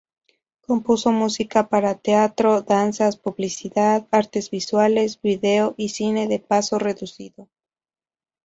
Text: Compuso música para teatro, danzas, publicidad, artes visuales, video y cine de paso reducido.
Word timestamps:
Compuso 0.65 1.11
música 1.11 1.69
para 1.69 1.93
teatro, 1.93 2.63
danzas, 2.63 3.17
publicidad, 3.17 4.07
artes 4.09 4.49
visuales, 4.49 5.21
video 5.21 5.75
y 5.77 5.89
cine 5.89 6.27
de 6.27 6.39
paso 6.39 6.79
reducido. 6.79 7.47